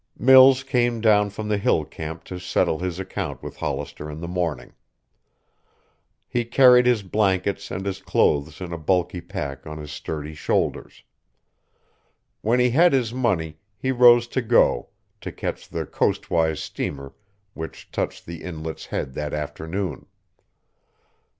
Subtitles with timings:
[0.17, 4.27] Mills came down from the hill camp to settle his account with Hollister in the
[4.27, 4.73] morning.
[6.27, 11.03] He carried his blankets and his clothes in a bulky pack on his sturdy shoulders.
[12.41, 14.89] When he had his money, he rose to go,
[15.21, 17.13] to catch the coastwise steamer
[17.53, 20.07] which touched the Inlet's head that afternoon.